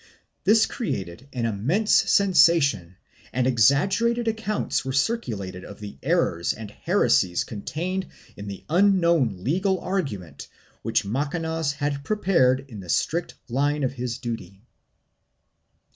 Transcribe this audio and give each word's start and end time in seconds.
This 0.45 0.65
created 0.65 1.27
an 1.31 1.45
immense 1.45 1.91
sensation 1.93 2.95
and 3.31 3.45
exaggerated 3.45 4.27
accounts 4.27 4.83
were 4.83 4.93
circulated 4.93 5.63
of 5.63 5.79
the 5.79 5.99
errors 6.01 6.53
and 6.53 6.71
heresies 6.71 7.43
contained 7.43 8.07
in 8.35 8.47
the 8.47 8.63
unknown 8.67 9.43
legal 9.43 9.79
argu 9.79 10.17
ment 10.17 10.47
which 10.81 11.05
Macanaz 11.05 11.73
had 11.73 12.03
prepared 12.03 12.65
in 12.67 12.79
the 12.79 12.89
strict 12.89 13.35
line 13.47 13.83
of 13.83 13.93
his 13.93 14.17
duty. 14.17 14.63